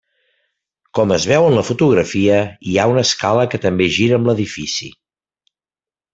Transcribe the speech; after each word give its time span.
Com 0.99 1.11
es 1.17 1.27
veu 1.31 1.45
en 1.49 1.55
la 1.57 1.63
fotografia, 1.67 2.39
hi 2.71 2.73
ha 2.77 2.87
una 2.95 3.05
escala 3.09 3.45
que 3.53 3.61
també 3.67 3.91
gira 3.99 4.19
amb 4.19 4.31
l'edifici. 4.33 4.91